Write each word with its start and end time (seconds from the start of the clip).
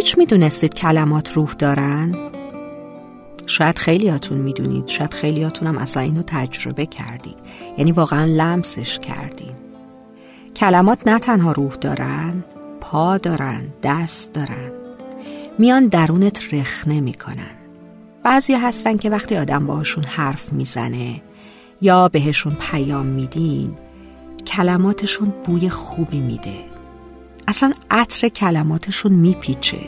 هیچ 0.00 0.18
می‌دونستید 0.18 0.74
کلمات 0.74 1.32
روح 1.32 1.52
دارن؟ 1.52 2.14
شاید 3.46 3.78
خیلیاتون 3.78 4.38
می‌دونید 4.38 4.88
شاید 4.88 5.14
خیلیاتون 5.14 5.68
هم 5.68 5.78
اصلا 5.78 6.02
اینو 6.02 6.22
تجربه 6.26 6.86
کردید. 6.86 7.38
یعنی 7.78 7.92
واقعا 7.92 8.24
لمسش 8.24 8.98
کردید 8.98 9.56
کلمات 10.56 10.98
نه 11.08 11.18
تنها 11.18 11.52
روح 11.52 11.74
دارن 11.74 12.44
پا 12.80 13.18
دارن 13.18 13.62
دست 13.82 14.32
دارن. 14.32 14.72
میان 15.58 15.86
درونت 15.86 16.54
رخنه 16.54 17.00
می‌کنن. 17.00 17.56
بعضی 18.22 18.54
هستن 18.54 18.96
که 18.96 19.10
وقتی 19.10 19.36
آدم 19.36 19.66
باهاشون 19.66 20.04
حرف 20.04 20.52
می‌زنه 20.52 21.22
یا 21.80 22.08
بهشون 22.08 22.56
پیام 22.60 23.06
میدین 23.06 23.74
کلماتشون 24.46 25.32
بوی 25.44 25.68
خوبی 25.68 26.20
میده. 26.20 26.69
اصلا 27.50 27.72
عطر 27.90 28.28
کلماتشون 28.28 29.12
میپیچه. 29.12 29.78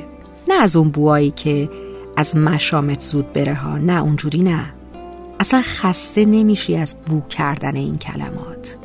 نه 0.49 0.55
از 0.55 0.77
اون 0.77 0.89
بوایی 0.89 1.31
که 1.31 1.71
از 2.17 2.37
مشامت 2.37 3.01
زود 3.01 3.33
بره 3.33 3.55
ها 3.55 3.79
نه 3.79 4.03
اونجوری 4.03 4.43
نه. 4.43 4.73
اصلا 5.41 5.63
خسته 5.65 6.25
نمیشی 6.25 6.77
از 6.77 6.97
بو 7.07 7.21
کردن 7.21 7.77
این 7.77 7.97
کلمات. 7.97 8.77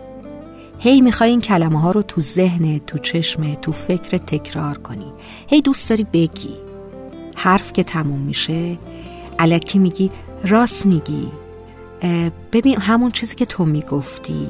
هی 0.79 1.01
می‌خوای 1.01 1.29
این 1.29 1.41
کلمه 1.41 1.81
ها 1.81 1.91
رو 1.91 2.01
تو 2.01 2.21
ذهن 2.21 2.79
تو 2.79 2.97
چشم 2.97 3.53
تو 3.53 3.71
فکر 3.71 4.17
تکرار 4.17 4.77
کنی. 4.77 5.13
هی 5.47 5.61
دوست 5.61 5.89
داری 5.89 6.03
بگی. 6.03 6.55
حرف 7.35 7.73
که 7.73 7.83
تموم 7.83 8.19
میشه 8.19 8.77
علکی 9.39 9.79
میگی 9.79 10.11
راست 10.43 10.85
میگی. 10.85 11.27
ببین 12.51 12.77
همون 12.77 13.11
چیزی 13.11 13.35
که 13.35 13.45
تو 13.45 13.65
می‌گفتی. 13.65 14.49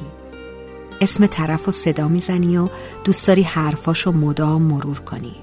اسم 1.00 1.26
طرف 1.26 1.68
و 1.68 1.72
صدا 1.72 2.08
می‌زنی 2.08 2.56
و 2.56 2.68
دوست 3.04 3.28
داری 3.28 3.42
حرفاشو 3.42 4.12
مدام 4.12 4.62
مرور 4.62 5.00
کنی. 5.00 5.34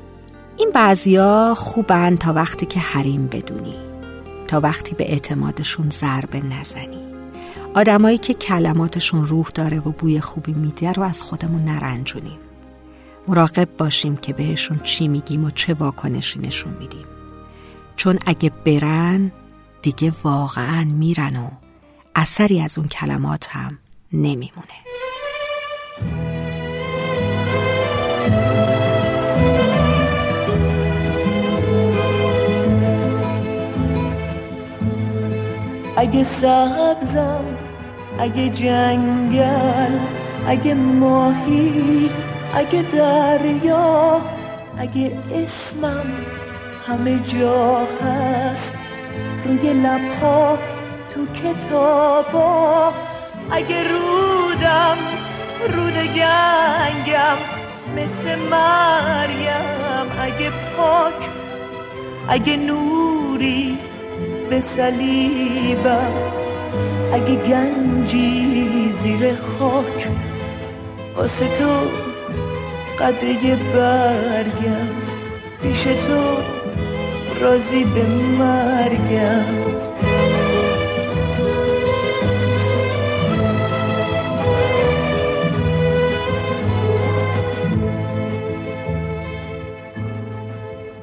این 0.58 0.72
بعضیا 0.74 1.54
خوبن 1.58 2.16
تا 2.16 2.34
وقتی 2.34 2.66
که 2.66 2.80
حریم 2.80 3.28
بدونی. 3.28 3.76
تا 4.48 4.60
وقتی 4.60 4.96
به 4.96 5.12
اعتمادشون 5.12 5.90
ضربه 5.90 6.42
نزنی. 6.42 7.06
آدمایی 7.74 8.18
که 8.18 8.34
کلماتشون 8.34 9.26
روح 9.26 9.50
داره 9.50 9.80
و 9.80 9.92
بوی 9.92 10.20
خوبی 10.22 10.54
میده 10.54 10.92
رو 10.92 11.04
از 11.04 11.24
خودمون 11.24 11.62
نرنجونیم. 11.62 12.38
مراقب 13.28 13.70
باشیم 13.78 14.18
که 14.18 14.34
بهشون 14.34 14.80
چی 14.80 15.08
میگیم 15.08 15.44
و 15.46 15.50
چه 15.50 15.74
واکنشی 15.74 16.40
نشون 16.40 16.74
میدیم. 16.74 17.06
چون 17.96 18.20
اگه 18.26 18.52
برن 18.66 19.32
دیگه 19.82 20.14
واقعا 20.24 20.84
میرن 20.84 21.36
و 21.36 21.50
اثری 22.16 22.62
از 22.62 22.78
اون 22.78 22.88
کلمات 22.88 23.48
هم 23.50 23.78
نمیمونه. 24.14 24.86
اگه 35.98 36.24
سبزم 36.24 37.46
اگه 38.20 38.50
جنگل 38.50 40.00
اگه 40.48 40.74
ماهی 40.74 42.10
اگه 42.56 42.82
دریا 42.82 44.22
اگه 44.78 45.18
اسمم 45.34 46.06
همه 46.88 47.20
جا 47.20 47.80
هست. 48.04 48.74
روی 49.46 49.74
لبها 49.74 50.58
تو 51.14 51.26
کتابا 51.26 52.94
اگه 53.52 53.84
رودم 53.84 54.98
رود 55.74 55.94
گنگم 55.94 57.38
مثل 57.96 58.40
مریم. 58.40 59.66
اگه 60.22 60.52
پاک 60.78 61.14
اگه 62.30 62.58
نوری 62.58 63.78
به 64.50 64.62
صلیبم 64.62 66.12
اگه 67.14 67.36
گنجی 67.36 68.94
زیر 69.04 69.36
خاک 69.36 70.08
واسه 71.16 71.48
تو 71.48 71.70
قده 73.00 73.56
برگم. 73.56 74.96
پیش 75.62 75.84
تو 75.84 76.38
راضی 77.42 77.84
به 77.84 78.06
مرگم. 78.40 79.46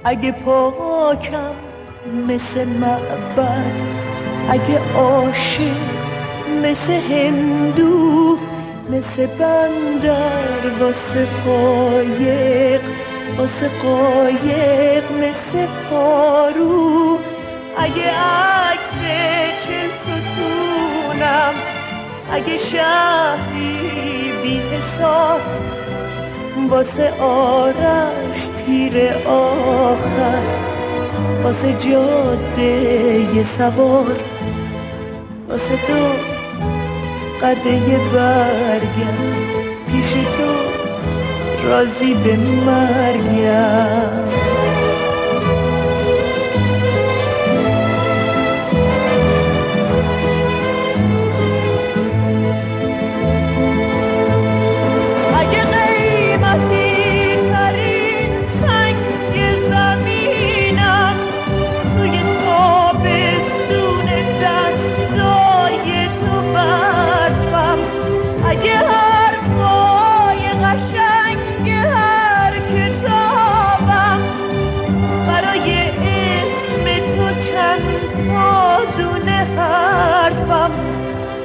اگه 0.05 0.33
پاکم 0.33 1.72
مثل 2.07 2.65
معبد. 2.65 3.73
اگه 4.51 4.81
عاشق 4.97 5.93
مثل 6.63 6.93
هندو 6.93 8.39
مثل 8.91 9.27
بندر 9.27 10.81
واسه 10.81 11.27
قایق 11.47 12.81
واسه 13.39 13.71
قایق 13.83 15.05
مثل 15.12 15.67
پارو. 15.91 17.19
اگه 17.79 18.11
عکس 18.11 18.99
چل 19.67 19.91
ستونم 20.03 21.55
اگه 22.33 22.59
شهری 22.59 24.33
بی 24.43 24.61
حساب 24.61 25.41
واسه 26.71 27.12
آرش 27.21 28.49
تیر 28.67 29.12
آخر. 29.27 30.62
واسه 31.44 31.72
جاده 31.72 33.44
سوار 33.44 34.16
واسه 35.49 35.77
تو 35.77 35.93
قده 37.47 37.99
برگم. 38.15 39.19
پیش 39.87 40.12
تو 40.12 40.53
راضی 41.69 42.15
به 42.15 42.37
مرگم. 42.37 44.42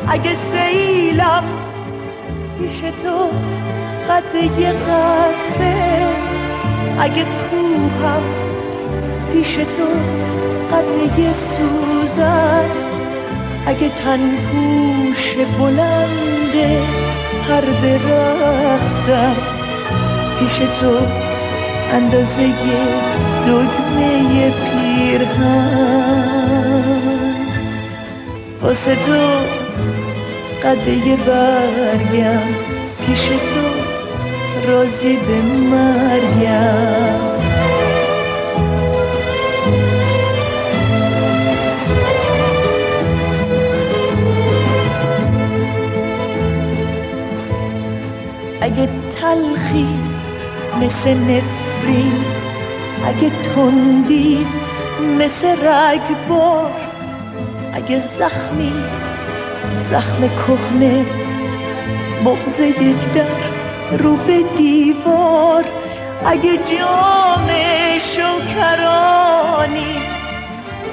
اگه 0.09 0.35
سیلم 0.51 1.43
پیش 2.59 2.79
تو 2.79 3.29
قده 4.09 4.71
قطره 4.71 6.07
اگه 6.99 7.23
کوهم 7.23 8.23
پیش 9.33 9.55
تو 9.55 9.87
قده 10.71 11.33
سوزن 11.33 12.69
اگه 13.65 13.89
تنپوش 13.89 15.35
بلنده 15.59 16.81
هر 17.49 17.61
درختم 17.61 19.35
پیش 20.39 20.57
تو 20.57 20.97
اندازه 21.93 22.47
دگمه 23.47 24.51
پیرهن. 24.51 26.07
واسه 28.61 28.95
تو 28.95 29.66
قده 30.63 31.15
برگم 31.15 32.41
پیش 33.05 33.27
تو 33.27 34.71
راضی 34.71 35.15
به 35.15 35.41
مرگم 35.41 37.37
اگه 48.61 48.89
تلخی 49.15 49.87
مثل 50.81 51.13
نفرین 51.13 52.25
اگه 53.05 53.31
تندی 53.55 54.45
مثل 55.19 55.67
رگبار 55.67 56.71
اگه 57.73 58.03
زخمی 58.19 58.73
زخم 59.91 60.27
کهنه 60.27 61.05
بغز 62.25 62.59
یک 62.59 63.13
در 63.15 63.97
رو 63.97 64.15
به 64.15 64.43
دیوار. 64.57 65.63
اگه 66.25 66.51
جام 66.57 67.47
شکرانی 68.13 69.95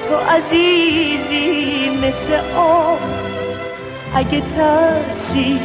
تو 0.09 0.15
عزیزی 0.15 1.89
مثل 2.03 2.57
آب 2.57 2.99
اگه 4.15 4.41
ترسی 4.57 5.59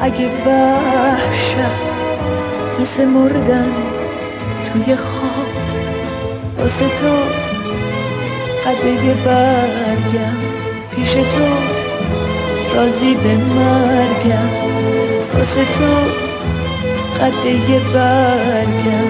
اگه 0.00 0.28
وحشت 0.46 1.78
مثل 2.80 3.04
مردن 3.04 3.72
توی 4.72 4.96
خواب. 4.96 5.48
واسه 6.58 6.88
تو 6.88 7.14
قده 8.66 9.14
برگم 9.24 10.36
پیش 10.96 11.12
تو 11.12 11.77
رازی 12.74 13.14
به 13.14 13.36
مرگم. 13.36 14.50
واسه 15.34 15.64
تو 15.64 15.92
قده 17.20 17.78
برگم. 17.94 19.08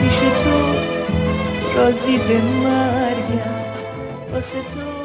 پیش 0.00 0.18
تو 0.18 0.56
رازی 1.76 2.18
به 2.18 2.42
مرگم. 2.42 3.60
واسه 4.32 4.58
تو 4.58 4.99